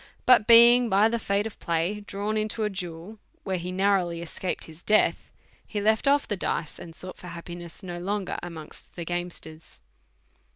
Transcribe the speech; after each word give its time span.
But 0.25 0.47
being 0.47 0.89
by 0.89 1.09
the 1.09 1.19
fate 1.19 1.45
of 1.45 1.59
play 1.59 1.99
drawn 1.99 2.35
into 2.35 2.63
a 2.63 2.71
duel, 2.71 3.19
where 3.43 3.59
he 3.59 3.71
narrowly 3.71 4.19
escaped 4.23 4.63
his 4.63 4.81
death, 4.81 5.31
he 5.63 5.79
left 5.79 6.05
oif 6.05 6.25
the 6.25 6.35
dice, 6.35 6.79
and 6.79 6.95
sought 6.95 7.19
for 7.19 7.27
happi 7.27 7.55
ness 7.55 7.83
no 7.83 7.99
longer 7.99 8.39
amongst 8.41 8.95
the 8.95 9.05
gamesters. 9.05 9.79